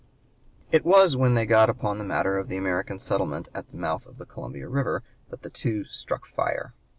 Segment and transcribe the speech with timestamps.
[0.71, 4.07] It was when they got upon the matter of the American settlement at the mouth
[4.07, 6.73] of the Columbia River, that the two struck fire.